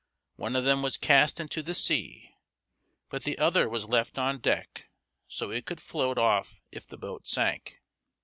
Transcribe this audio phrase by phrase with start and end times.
[0.35, 2.33] One of them was cast into the sea,
[3.09, 4.89] but the other was left on deck,
[5.27, 7.79] so it could float off if the boat sank.